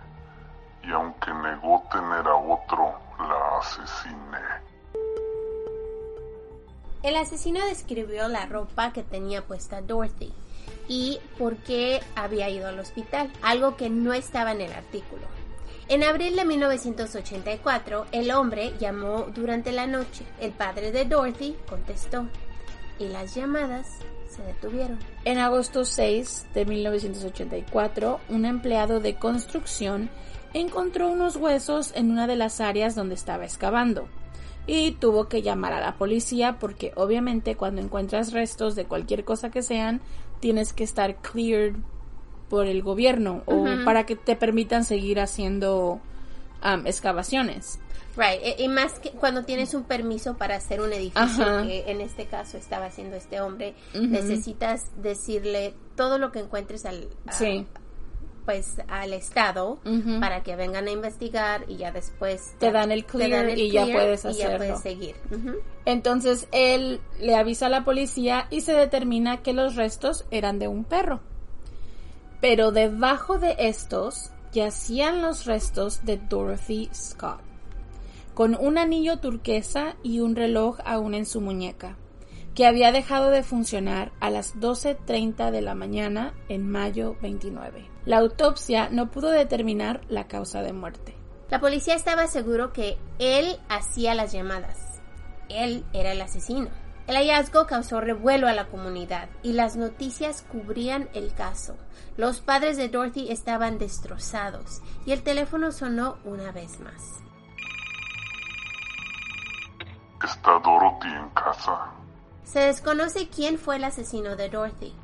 Y 0.83 0.91
aunque 0.93 1.33
negó 1.33 1.83
tener 1.91 2.27
a 2.27 2.35
otro, 2.35 2.95
la 3.19 3.59
asesiné. 3.59 4.73
El 7.03 7.17
asesino 7.17 7.65
describió 7.65 8.29
la 8.29 8.47
ropa 8.47 8.93
que 8.93 9.03
tenía 9.03 9.43
puesta 9.43 9.81
Dorothy 9.81 10.33
y 10.89 11.21
por 11.39 11.57
qué 11.57 12.01
había 12.15 12.49
ido 12.49 12.69
al 12.69 12.79
hospital, 12.79 13.33
algo 13.43 13.77
que 13.77 13.91
no 13.91 14.13
estaba 14.13 14.53
en 14.53 14.61
el 14.61 14.73
artículo. 14.73 15.23
En 15.89 16.05
abril 16.05 16.37
de 16.37 16.45
1984, 16.45 18.07
el 18.13 18.31
hombre 18.31 18.73
llamó 18.79 19.27
durante 19.35 19.73
la 19.73 19.87
noche. 19.87 20.25
El 20.41 20.53
padre 20.53 20.93
de 20.93 21.05
Dorothy 21.05 21.57
contestó 21.69 22.27
y 22.99 23.09
las 23.09 23.35
llamadas 23.35 23.99
se 24.33 24.43
detuvieron. 24.43 24.99
En 25.25 25.39
agosto 25.39 25.85
6 25.85 26.47
de 26.55 26.65
1984, 26.65 28.21
un 28.29 28.45
empleado 28.45 29.01
de 29.01 29.15
construcción 29.15 30.11
encontró 30.55 31.09
unos 31.09 31.37
huesos 31.37 31.93
en 31.95 32.11
una 32.11 32.27
de 32.27 32.37
las 32.37 32.61
áreas 32.61 32.95
donde 32.95 33.15
estaba 33.15 33.45
excavando 33.45 34.09
y 34.67 34.93
tuvo 34.93 35.29
que 35.29 35.43
llamar 35.43 35.73
a 35.73 35.81
la 35.81 35.97
policía 35.97 36.59
porque 36.59 36.93
obviamente 36.95 37.57
cuando 37.57 37.81
encuentras 37.81 38.33
restos 38.33 38.75
de 38.75 38.85
cualquier 38.85 39.25
cosa 39.25 39.51
que 39.51 39.63
sean, 39.63 40.01
tienes 40.41 40.73
que 40.73 40.85
estar 40.85 41.17
cleared 41.17 41.75
por 42.49 42.67
el 42.67 42.83
gobierno 42.83 43.43
o 43.47 43.65
para 43.85 44.05
que 44.05 44.15
te 44.15 44.37
permitan 44.37 44.85
seguir 44.85 45.21
haciendo 45.21 46.01
um, 46.63 46.87
excavaciones. 46.87 47.81
Right, 48.17 48.41
e- 48.43 48.57
y 48.63 48.69
más 48.69 48.99
que 48.99 49.11
cuando 49.11 49.45
tienes 49.45 49.73
un 49.75 49.85
permiso 49.85 50.37
para 50.37 50.57
hacer 50.57 50.81
un 50.83 50.93
edificio, 50.93 51.23
Ajá. 51.45 51.63
que 51.63 51.91
en 51.91 52.01
este 52.03 52.27
caso 52.27 52.59
estaba 52.59 52.87
haciendo 52.87 53.17
este 53.17 53.41
hombre, 53.41 53.75
necesitas 53.95 54.83
decirle 55.03 55.75
todo 55.97 56.19
lo 56.19 56.31
que 56.31 56.41
encuentres 56.41 56.85
al, 56.85 57.09
a- 57.27 57.33
Sí. 57.33 57.67
pues 58.45 58.75
al 58.89 59.13
estado 59.15 59.79
para 60.21 60.43
que 60.43 60.57
vengan 60.57 60.89
a 60.89 60.91
investigar 60.91 61.65
y 61.69 61.77
ya 61.77 61.91
después 61.93 62.55
Te 62.59 62.71
dan 62.73 62.91
el 62.93 63.05
clear 63.07 63.57
y 63.57 63.71
ya 63.71 63.85
puedes 63.87 64.25
y 64.25 64.33
ya 64.35 64.47
hacerlo. 64.47 64.57
puedes 64.59 64.81
seguir. 64.83 65.15
Entonces 65.85 66.49
él 66.53 67.01
le 67.21 67.35
avisa 67.37 67.67
a 67.67 67.69
la 67.71 67.85
policía 67.85 68.47
y 68.51 68.61
se 68.63 68.73
determina 68.75 69.43
que 69.43 69.53
los 69.53 69.77
restos 69.77 70.27
eran 70.31 70.59
de 70.59 70.69
un 70.69 70.85
perro. 70.85 71.21
Pero 72.41 72.73
debajo 72.73 73.39
de 73.39 73.55
estos 73.59 74.33
yacían 74.53 75.23
los 75.23 75.47
restos 75.47 76.05
de 76.05 76.17
Dorothy 76.19 76.91
Scott, 76.93 77.41
con 78.35 78.55
un 78.55 78.79
anillo 78.79 79.19
turquesa 79.19 79.97
y 80.03 80.21
un 80.21 80.37
reloj 80.37 80.79
aún 80.85 81.15
en 81.15 81.27
su 81.27 81.41
muñeca, 81.41 81.97
que 82.55 82.67
había 82.67 82.93
dejado 82.93 83.31
de 83.31 83.43
funcionar 83.43 84.13
a 84.21 84.31
las 84.31 84.57
12.30 84.57 85.51
de 85.51 85.63
la 85.63 85.75
mañana 85.75 86.35
en 86.49 86.71
mayo 86.71 87.17
29. 87.23 87.89
La 88.05 88.19
autopsia 88.19 88.89
no 88.91 89.11
pudo 89.11 89.31
determinar 89.31 90.01
la 90.09 90.27
causa 90.27 90.63
de 90.63 90.73
muerte. 90.73 91.15
La 91.51 91.61
policía 91.61 91.95
estaba 91.95 92.27
seguro 92.27 92.73
que 92.73 92.99
él 93.19 93.59
hacía 93.69 94.15
las 94.15 94.33
llamadas. 94.33 95.01
Él 95.49 95.85
era 95.93 96.13
el 96.13 96.21
asesino. 96.21 96.71
El 97.07 97.17
hallazgo 97.17 97.67
causó 97.67 98.01
revuelo 98.01 98.47
a 98.49 98.55
la 98.55 98.69
comunidad 98.69 99.29
y 99.43 99.53
las 99.53 99.77
noticias 99.77 100.43
cubrían 100.51 101.09
el 101.15 101.35
caso. 101.35 101.77
Los 102.17 102.41
padres 102.41 102.77
de 102.77 102.89
Dorothy 102.89 103.31
estaban 103.31 103.79
destrozados 103.79 104.81
y 105.05 105.13
el 105.13 105.23
teléfono 105.23 105.73
sonó 105.73 106.17
una 106.25 106.53
vez 106.53 106.79
más. 106.81 107.23
¿Está 110.25 110.59
Dorothy 110.61 111.09
en 111.09 111.29
casa? 111.31 111.91
Se 112.45 112.61
desconoce 112.61 113.29
quién 113.29 113.59
fue 113.59 113.77
el 113.77 113.85
asesino 113.85 114.37
de 114.37 114.49
Dorothy. 114.49 114.95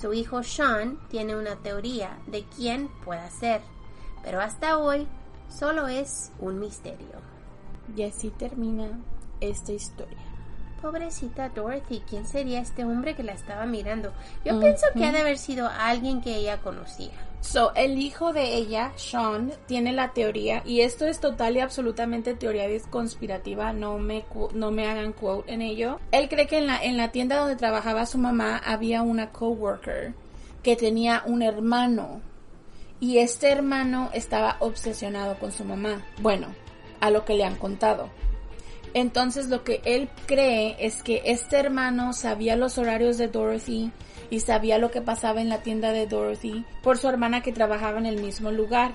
Su 0.00 0.12
hijo 0.12 0.42
Sean 0.42 0.98
tiene 1.08 1.36
una 1.36 1.56
teoría 1.56 2.18
de 2.26 2.44
quién 2.44 2.88
pueda 3.04 3.30
ser, 3.30 3.60
pero 4.22 4.40
hasta 4.40 4.78
hoy 4.78 5.06
solo 5.48 5.86
es 5.86 6.32
un 6.40 6.58
misterio. 6.58 7.22
Y 7.96 8.02
así 8.02 8.30
termina 8.30 8.88
esta 9.40 9.72
historia. 9.72 10.18
Pobrecita 10.82 11.48
Dorothy, 11.48 12.02
¿quién 12.08 12.26
sería 12.26 12.60
este 12.60 12.84
hombre 12.84 13.14
que 13.14 13.22
la 13.22 13.32
estaba 13.32 13.66
mirando? 13.66 14.12
Yo 14.44 14.58
pienso 14.60 14.86
que 14.94 15.06
ha 15.06 15.12
de 15.12 15.20
haber 15.20 15.38
sido 15.38 15.68
alguien 15.68 16.20
que 16.20 16.34
ella 16.36 16.60
conocía. 16.60 17.12
So, 17.44 17.74
el 17.74 17.98
hijo 17.98 18.32
de 18.32 18.54
ella, 18.54 18.92
Sean, 18.96 19.52
tiene 19.66 19.92
la 19.92 20.14
teoría, 20.14 20.62
y 20.64 20.80
esto 20.80 21.06
es 21.06 21.20
total 21.20 21.56
y 21.56 21.60
absolutamente 21.60 22.34
teoría 22.34 22.66
conspirativa, 22.88 23.74
no 23.74 23.98
me, 23.98 24.24
no 24.54 24.70
me 24.70 24.88
hagan 24.88 25.12
quote 25.12 25.52
en 25.52 25.60
ello. 25.60 26.00
Él 26.10 26.30
cree 26.30 26.46
que 26.46 26.56
en 26.56 26.66
la, 26.66 26.82
en 26.82 26.96
la 26.96 27.12
tienda 27.12 27.36
donde 27.36 27.54
trabajaba 27.54 28.06
su 28.06 28.16
mamá 28.16 28.56
había 28.56 29.02
una 29.02 29.30
coworker 29.30 30.14
que 30.62 30.74
tenía 30.74 31.22
un 31.26 31.42
hermano, 31.42 32.22
y 32.98 33.18
este 33.18 33.50
hermano 33.50 34.08
estaba 34.14 34.56
obsesionado 34.60 35.38
con 35.38 35.52
su 35.52 35.64
mamá. 35.64 36.02
Bueno, 36.22 36.46
a 37.00 37.10
lo 37.10 37.26
que 37.26 37.34
le 37.34 37.44
han 37.44 37.56
contado. 37.56 38.08
Entonces 38.94 39.50
lo 39.50 39.64
que 39.64 39.82
él 39.84 40.08
cree 40.26 40.76
es 40.78 41.02
que 41.02 41.20
este 41.26 41.58
hermano 41.58 42.14
sabía 42.14 42.56
los 42.56 42.78
horarios 42.78 43.18
de 43.18 43.28
Dorothy 43.28 43.92
y 44.34 44.40
sabía 44.40 44.78
lo 44.78 44.90
que 44.90 45.00
pasaba 45.00 45.40
en 45.40 45.48
la 45.48 45.62
tienda 45.62 45.92
de 45.92 46.08
Dorothy 46.08 46.64
por 46.82 46.98
su 46.98 47.08
hermana 47.08 47.40
que 47.40 47.52
trabajaba 47.52 47.98
en 47.98 48.06
el 48.06 48.20
mismo 48.20 48.50
lugar. 48.50 48.90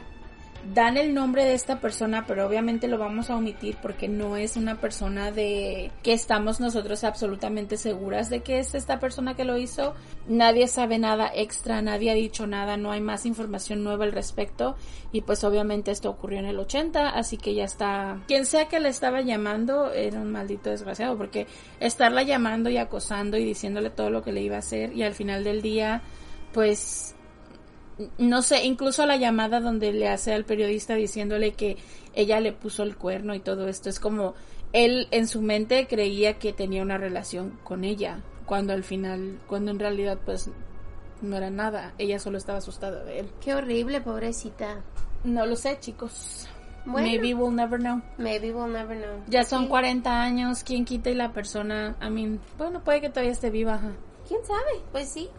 Dan 0.74 0.98
el 0.98 1.14
nombre 1.14 1.46
de 1.46 1.54
esta 1.54 1.80
persona, 1.80 2.26
pero 2.28 2.46
obviamente 2.46 2.88
lo 2.88 2.98
vamos 2.98 3.30
a 3.30 3.36
omitir 3.36 3.78
porque 3.82 4.08
no 4.08 4.38
es 4.38 4.58
una 4.58 4.80
persona 4.80 5.32
de 5.32 5.92
que 6.04 6.14
estamos 6.14 6.60
nosotros 6.60 7.04
absolutamente 7.04 7.78
seguras 7.78 8.30
de 8.30 8.42
que 8.42 8.60
es 8.60 8.76
esta 8.76 9.00
persona 9.00 9.36
que 9.36 9.46
lo 9.46 9.58
hizo. 9.58 9.96
Nadie 10.28 10.68
sabe 10.68 11.00
nada 11.00 11.32
extra, 11.34 11.82
nadie 11.82 12.12
ha 12.12 12.16
dicho 12.16 12.48
nada, 12.48 12.78
no 12.78 12.92
hay 12.92 13.02
más 13.02 13.26
información 13.26 13.84
nueva 13.84 14.06
al 14.06 14.12
respecto 14.12 14.76
y 15.12 15.22
pues 15.22 15.44
obviamente 15.44 15.92
esto 15.92 16.10
ocurrió 16.10 16.40
en 16.40 16.46
el 16.46 16.60
80, 16.60 17.10
así 17.10 17.38
que 17.38 17.54
ya 17.54 17.64
está. 17.64 18.20
Quien 18.28 18.46
sea 18.46 18.68
que 18.68 18.80
le 18.80 18.90
estaba 18.90 19.22
llamando 19.22 19.92
era 19.92 20.20
un 20.20 20.32
maldito 20.32 20.70
desgraciado 20.70 21.18
porque 21.18 21.48
estarla 21.80 22.24
llamando 22.24 22.70
y 22.70 22.78
acosando 22.78 23.38
y 23.38 23.44
diciéndole 23.44 23.90
todo 23.90 24.10
lo 24.10 24.24
que 24.24 24.32
le 24.32 24.42
iba 24.42 24.58
a 24.58 24.60
hacer 24.60 24.96
y 24.96 25.04
al 25.04 25.14
final 25.14 25.44
del 25.44 25.62
día 25.62 26.02
pues 26.54 27.16
no 28.18 28.42
sé, 28.42 28.64
incluso 28.66 29.06
la 29.06 29.18
llamada 29.18 29.60
donde 29.60 29.92
le 29.92 30.08
hace 30.08 30.34
al 30.34 30.46
periodista 30.46 30.96
diciéndole 30.96 31.54
que 31.54 31.78
ella 32.14 32.40
le 32.40 32.54
puso 32.54 32.84
el 32.84 32.96
cuerno 32.96 33.36
y 33.36 33.40
todo 33.40 33.68
esto, 33.68 33.90
es 33.90 34.00
como 34.00 34.36
él 34.74 35.08
en 35.12 35.28
su 35.28 35.42
mente 35.42 35.88
creía 35.88 36.40
que 36.40 36.54
tenía 36.54 36.82
una 36.82 36.98
relación 36.98 37.60
con 37.64 37.84
ella, 37.84 38.22
cuando 38.46 38.74
al 38.74 38.84
final, 38.84 39.40
cuando 39.48 39.72
en 39.72 39.80
realidad 39.80 40.20
pues 40.24 40.50
no 41.22 41.36
era 41.36 41.50
nada, 41.50 41.94
ella 41.98 42.20
solo 42.20 42.38
estaba 42.38 42.60
asustada 42.60 43.04
de 43.04 43.20
él. 43.20 43.32
Qué 43.42 43.54
horrible, 43.54 44.02
pobrecita. 44.02 44.82
No 45.24 45.46
lo 45.46 45.56
sé, 45.56 45.78
chicos. 45.80 46.48
Maybe 46.86 47.34
we'll 47.34 47.54
never 47.54 47.78
know. 47.78 48.02
Maybe 48.18 48.52
we'll 48.52 48.72
never 48.72 48.98
know. 48.98 49.24
Ya 49.28 49.44
son 49.44 49.68
40 49.68 50.22
años, 50.22 50.64
¿quién 50.64 50.86
quita 50.86 51.10
y 51.10 51.16
la 51.16 51.34
persona, 51.34 51.98
I 52.02 52.10
mean, 52.10 52.40
bueno, 52.58 52.84
puede 52.84 53.02
que 53.02 53.10
todavía 53.10 53.34
esté 53.34 53.50
viva. 53.50 53.80
¿Quién 54.28 54.40
sabe? 54.46 54.82
Pues 54.92 55.10
sí. 55.10 55.30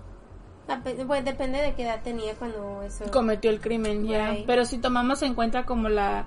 Pues 1.06 1.24
depende 1.24 1.60
de 1.60 1.74
qué 1.74 1.82
edad 1.82 2.00
tenía 2.02 2.34
cuando 2.34 2.82
eso 2.82 3.04
cometió 3.10 3.50
el 3.50 3.60
crimen, 3.60 4.06
ya. 4.06 4.36
Pero 4.46 4.64
si 4.64 4.78
tomamos 4.78 5.22
en 5.22 5.34
cuenta 5.34 5.64
como 5.64 5.88
la 5.88 6.24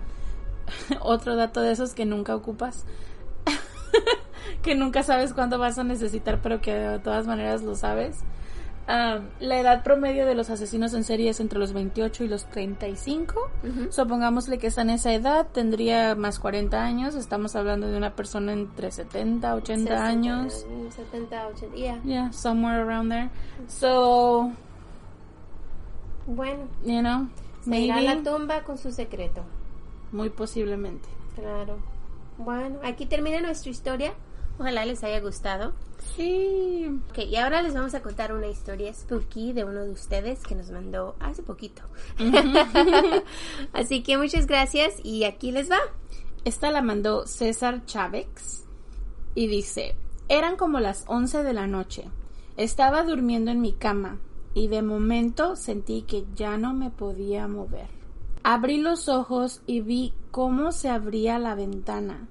otro 1.02 1.36
dato 1.36 1.62
de 1.62 1.72
esos 1.72 1.94
que 1.94 2.06
nunca 2.06 2.36
ocupas, 2.36 2.86
que 4.62 4.76
nunca 4.76 5.04
sabes 5.04 5.34
cuándo 5.34 5.60
vas 5.60 5.78
a 5.78 5.84
necesitar, 5.84 6.42
pero 6.42 6.62
que 6.62 6.74
de 6.74 7.00
todas 7.00 7.28
maneras 7.28 7.64
lo 7.64 7.76
sabes. 7.76 8.20
Um, 8.86 9.30
la 9.40 9.60
edad 9.62 9.82
promedio 9.82 10.26
de 10.26 10.36
los 10.36 10.50
asesinos 10.50 10.94
en 10.94 11.06
serie 11.06 11.30
es 11.30 11.40
entre 11.40 11.58
los 11.58 11.72
28 11.72 12.26
y 12.26 12.28
los 12.28 12.46
35. 12.50 13.50
Supongámosle 13.90 14.58
que 14.58 14.68
está 14.68 14.82
en 14.82 14.90
esa 14.90 15.14
edad, 15.14 15.48
tendría 15.54 16.16
más 16.16 16.38
40 16.38 16.84
años. 16.84 17.16
Estamos 17.16 17.56
hablando 17.56 17.88
de 17.88 17.96
una 17.96 18.14
persona 18.14 18.52
entre 18.52 18.92
70, 18.92 19.56
80 19.56 20.06
años. 20.06 20.66
70, 20.96 21.48
80, 21.48 21.76
yeah. 21.76 22.02
Yeah, 22.04 22.32
somewhere 22.34 22.82
around 22.82 23.10
there. 23.10 23.30
So. 23.68 24.52
Bueno. 26.28 26.68
You 26.84 27.00
know, 27.00 27.30
se 27.64 27.80
irá 27.80 27.98
a 27.98 28.02
la 28.02 28.22
tumba 28.22 28.64
con 28.64 28.78
su 28.78 28.92
secreto. 28.92 29.44
Muy 30.12 30.30
posiblemente. 30.30 31.08
Claro. 31.36 31.78
Bueno, 32.38 32.80
aquí 32.84 33.06
termina 33.06 33.40
nuestra 33.40 33.72
historia. 33.72 34.14
Ojalá 34.60 34.86
les 34.86 35.04
haya 35.04 35.20
gustado. 35.20 35.74
Sí. 36.16 36.88
Ok, 37.10 37.20
y 37.20 37.36
ahora 37.38 37.62
les 37.62 37.74
vamos 37.74 37.96
a 37.96 38.02
contar 38.02 38.34
una 38.34 38.48
historia 38.48 38.94
spooky 38.94 39.52
de 39.54 39.64
uno 39.64 39.84
de 39.84 39.92
ustedes 39.92 40.44
que 40.44 40.56
nos 40.56 40.70
mandó 40.70 41.16
hace 41.20 41.42
poquito. 41.42 41.82
Así 43.74 44.04
que 44.04 44.18
muchas 44.18 44.46
gracias 44.46 44.94
y 45.04 45.24
aquí 45.24 45.52
les 45.52 45.72
va. 45.72 45.80
Esta 46.46 46.72
la 46.72 46.82
mandó 46.82 47.26
César 47.26 47.86
Chávez 47.86 48.66
y 49.34 49.48
dice, 49.48 49.96
eran 50.30 50.56
como 50.56 50.80
las 50.80 51.06
11 51.08 51.42
de 51.44 51.54
la 51.54 51.68
noche. 51.68 52.06
Estaba 52.56 53.04
durmiendo 53.04 53.50
en 53.50 53.62
mi 53.62 53.74
cama 53.74 54.20
y 54.54 54.68
de 54.68 54.84
momento 54.84 55.56
sentí 55.56 56.04
que 56.04 56.26
ya 56.36 56.58
no 56.58 56.74
me 56.74 56.92
podía 56.92 57.48
mover. 57.48 57.88
Abrí 58.44 58.80
los 58.80 59.10
ojos 59.10 59.62
y 59.66 59.82
vi 59.82 60.14
cómo 60.30 60.72
se 60.74 60.90
abría 60.90 61.40
la 61.40 61.56
ventana 61.56 62.28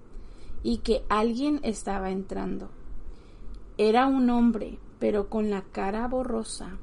y 0.62 0.78
que 0.78 1.04
alguien 1.08 1.60
estaba 1.62 2.10
entrando. 2.10 2.70
Era 3.78 4.06
un 4.06 4.30
hombre, 4.30 4.78
pero 4.98 5.28
con 5.28 5.50
la 5.50 5.62
cara 5.62 6.06
borrosa. 6.06 6.78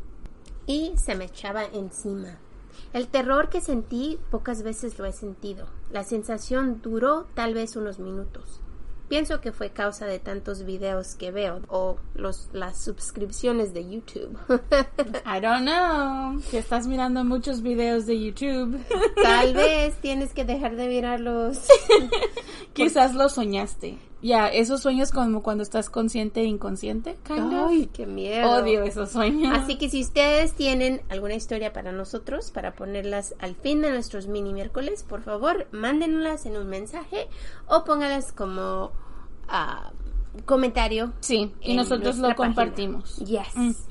Y 0.65 0.93
se 0.98 1.15
me 1.15 1.25
echaba 1.25 1.63
encima. 1.63 2.38
El 2.93 3.07
terror 3.07 3.50
que 3.50 3.62
sentí 3.62 4.19
pocas 4.31 4.63
veces 4.63 4.98
lo 4.98 5.05
he 5.05 5.13
sentido. 5.13 5.67
La 5.91 6.03
sensación 6.03 6.81
duró 6.81 7.27
tal 7.33 7.53
vez 7.53 7.75
unos 7.75 8.00
minutos. 8.00 8.58
Pienso 9.09 9.41
que 9.41 9.51
fue 9.51 9.71
causa 9.71 10.05
de 10.05 10.19
tantos 10.19 10.63
videos 10.63 11.15
que 11.15 11.31
veo 11.31 11.61
o 11.67 11.97
los, 12.13 12.47
las 12.53 12.79
suscripciones 12.79 13.73
de 13.73 13.89
YouTube. 13.89 14.38
I 15.25 15.41
don't 15.41 15.67
know. 15.67 16.39
Que 16.51 16.60
estás 16.60 16.86
mirando 16.86 17.23
muchos 17.25 17.63
videos 17.63 18.05
de 18.05 18.19
YouTube. 18.19 18.79
Tal 19.21 19.55
vez 19.55 19.95
tienes 19.99 20.31
que 20.34 20.45
dejar 20.45 20.75
de 20.75 20.88
mirarlos. 20.88 21.60
Quizás 22.73 23.15
lo 23.15 23.29
soñaste. 23.29 23.97
Ya, 24.21 24.47
esos 24.47 24.82
sueños 24.82 25.12
como 25.12 25.41
cuando 25.41 25.63
estás 25.63 25.89
consciente 25.89 26.41
e 26.41 26.45
inconsciente. 26.45 27.17
Ay, 27.29 27.89
qué 27.93 28.05
miedo. 28.05 28.49
Odio 28.51 28.84
esos 28.84 29.12
sueños. 29.12 29.58
Así 29.58 29.77
que 29.77 29.89
si 29.89 30.01
ustedes 30.01 30.53
tienen 30.53 31.01
alguna 31.10 31.36
historia 31.36 31.71
para 31.71 31.91
nosotros, 31.91 32.51
para 32.51 32.73
ponerlas 32.73 33.36
al 33.39 33.55
fin 33.55 33.82
de 33.82 33.91
nuestros 33.91 34.27
mini 34.27 34.53
miércoles, 34.53 35.03
por 35.08 35.21
favor, 35.21 35.67
mándenlas 35.71 36.45
en 36.45 36.58
un 36.58 36.67
mensaje 36.67 37.27
o 37.67 37.86
póngalas 37.86 38.34
como 38.34 38.91
ah, 39.47 39.91
comentario. 40.45 41.13
Sí, 41.21 41.53
y 41.62 41.75
nosotros 41.75 42.17
lo 42.17 42.36
compartimos. 42.36 43.17
Yes. 43.17 43.88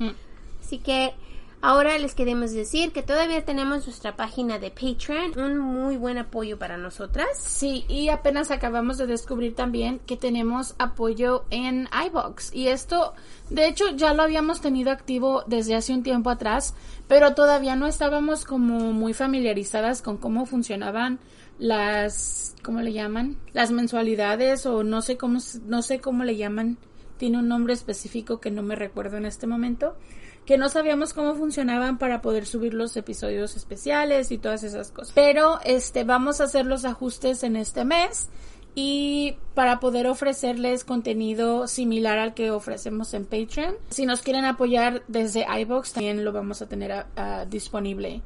Así 0.61 0.77
que 0.77 1.15
Ahora 1.61 1.97
les 1.97 2.15
queremos 2.15 2.53
decir 2.53 2.93
que 2.93 3.03
todavía 3.03 3.43
tenemos 3.43 3.85
nuestra 3.85 4.15
página 4.15 4.59
de 4.59 4.71
Patreon, 4.71 5.37
un 5.37 5.57
muy 5.57 5.97
buen 5.97 6.17
apoyo 6.17 6.57
para 6.57 6.77
nosotras. 6.77 7.27
Sí, 7.37 7.83
y 7.89 8.07
apenas 8.07 8.49
acabamos 8.49 8.97
de 8.97 9.07
descubrir 9.07 9.55
también 9.55 9.99
que 10.05 10.15
tenemos 10.15 10.73
apoyo 10.79 11.43
en 11.49 11.89
iBox. 12.07 12.53
Y 12.53 12.69
esto, 12.69 13.13
de 13.49 13.67
hecho, 13.67 13.89
ya 13.97 14.13
lo 14.13 14.23
habíamos 14.23 14.61
tenido 14.61 14.89
activo 14.89 15.43
desde 15.47 15.75
hace 15.75 15.93
un 15.93 16.01
tiempo 16.01 16.29
atrás, 16.29 16.75
pero 17.09 17.35
todavía 17.35 17.75
no 17.75 17.87
estábamos 17.87 18.45
como 18.45 18.93
muy 18.93 19.13
familiarizadas 19.13 20.01
con 20.01 20.15
cómo 20.15 20.45
funcionaban 20.45 21.19
las, 21.57 22.55
¿cómo 22.63 22.79
le 22.79 22.93
llaman? 22.93 23.35
Las 23.51 23.71
mensualidades 23.71 24.65
o 24.65 24.85
no 24.85 25.01
sé 25.01 25.17
cómo, 25.17 25.39
no 25.65 25.81
sé 25.81 25.99
cómo 25.99 26.23
le 26.23 26.37
llaman. 26.37 26.77
Tiene 27.17 27.39
un 27.39 27.49
nombre 27.49 27.73
específico 27.73 28.39
que 28.39 28.49
no 28.49 28.63
me 28.63 28.77
recuerdo 28.77 29.17
en 29.17 29.25
este 29.25 29.45
momento 29.45 29.97
que 30.45 30.57
no 30.57 30.69
sabíamos 30.69 31.13
cómo 31.13 31.35
funcionaban 31.35 31.97
para 31.97 32.21
poder 32.21 32.45
subir 32.45 32.73
los 32.73 32.97
episodios 32.97 33.55
especiales 33.55 34.31
y 34.31 34.37
todas 34.37 34.63
esas 34.63 34.91
cosas. 34.91 35.13
Pero 35.13 35.59
este 35.63 36.03
vamos 36.03 36.41
a 36.41 36.45
hacer 36.45 36.65
los 36.65 36.85
ajustes 36.85 37.43
en 37.43 37.55
este 37.55 37.85
mes 37.85 38.29
y 38.75 39.35
para 39.55 39.79
poder 39.79 40.07
ofrecerles 40.07 40.83
contenido 40.83 41.67
similar 41.67 42.17
al 42.17 42.33
que 42.33 42.51
ofrecemos 42.51 43.13
en 43.13 43.25
Patreon. 43.25 43.75
Si 43.89 44.05
nos 44.05 44.21
quieren 44.21 44.45
apoyar 44.45 45.03
desde 45.07 45.45
iBox 45.61 45.93
también 45.93 46.23
lo 46.23 46.31
vamos 46.31 46.61
a 46.61 46.67
tener 46.67 47.05
disponible 47.49 48.21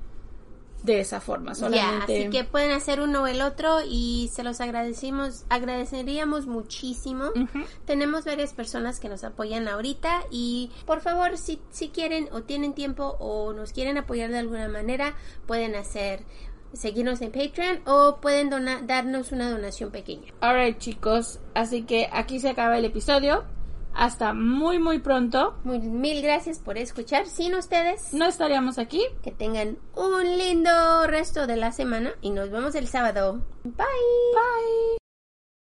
de 0.83 0.99
esa 0.99 1.21
forma 1.21 1.55
solamente. 1.55 2.21
así 2.21 2.29
que 2.29 2.43
pueden 2.43 2.71
hacer 2.71 3.01
uno 3.01 3.23
o 3.23 3.27
el 3.27 3.41
otro 3.41 3.79
y 3.87 4.29
se 4.33 4.43
los 4.43 4.61
agradecemos, 4.61 5.45
agradeceríamos 5.49 6.45
muchísimo. 6.45 7.25
Tenemos 7.85 8.25
varias 8.25 8.53
personas 8.53 8.99
que 8.99 9.09
nos 9.09 9.23
apoyan 9.23 9.67
ahorita 9.67 10.23
y 10.29 10.71
por 10.85 11.01
favor 11.01 11.37
si, 11.37 11.61
si 11.71 11.89
quieren 11.89 12.27
o 12.31 12.41
tienen 12.41 12.73
tiempo 12.73 13.15
o 13.19 13.53
nos 13.53 13.71
quieren 13.71 13.97
apoyar 13.97 14.29
de 14.29 14.39
alguna 14.39 14.67
manera 14.67 15.15
pueden 15.47 15.75
hacer 15.75 16.23
seguirnos 16.73 17.21
en 17.21 17.31
Patreon 17.31 17.81
o 17.85 18.17
pueden 18.19 18.49
darnos 18.87 19.31
una 19.31 19.49
donación 19.49 19.91
pequeña. 19.91 20.33
Alright 20.41 20.79
chicos, 20.79 21.39
así 21.53 21.83
que 21.83 22.09
aquí 22.11 22.39
se 22.39 22.49
acaba 22.49 22.77
el 22.77 22.85
episodio. 22.85 23.45
Hasta 23.93 24.33
muy, 24.33 24.79
muy 24.79 24.99
pronto. 24.99 25.55
Muy, 25.63 25.79
mil 25.79 26.21
gracias 26.21 26.59
por 26.59 26.77
escuchar. 26.77 27.27
Sin 27.27 27.55
ustedes, 27.55 28.13
no 28.13 28.25
estaríamos 28.25 28.77
aquí. 28.79 29.03
Que 29.21 29.31
tengan 29.31 29.77
un 29.95 30.37
lindo 30.37 31.07
resto 31.07 31.47
de 31.47 31.57
la 31.57 31.71
semana 31.71 32.11
y 32.21 32.31
nos 32.31 32.49
vemos 32.49 32.75
el 32.75 32.87
sábado. 32.87 33.45
Bye. 33.63 33.73
Bye. 33.75 34.97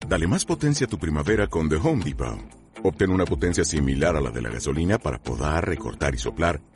Dale 0.07 0.27
más 0.27 0.45
potencia 0.45 0.87
a 0.87 0.91
tu 0.91 0.99
primavera 0.99 1.47
con 1.47 1.69
The 1.69 1.77
Home 1.77 2.05
Depot. 2.05 2.39
Obtén 2.85 3.11
una 3.11 3.25
potencia 3.25 3.65
similar 3.65 4.17
a 4.17 4.21
la 4.21 4.31
de 4.31 4.43
la 4.43 4.51
gasolina 4.51 4.99
para 4.99 5.19
podar, 5.19 5.67
recortar 5.67 6.15
y 6.15 6.19
soplar 6.19 6.61